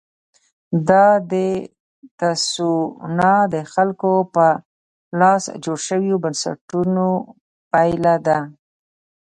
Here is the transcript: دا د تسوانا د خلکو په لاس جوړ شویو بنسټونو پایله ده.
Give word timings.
دا 0.89 1.05
د 1.31 1.33
تسوانا 2.19 3.35
د 3.53 3.55
خلکو 3.73 4.11
په 4.35 4.45
لاس 5.19 5.43
جوړ 5.63 5.77
شویو 5.87 6.21
بنسټونو 6.23 7.07
پایله 7.71 8.15
ده. 8.27 8.39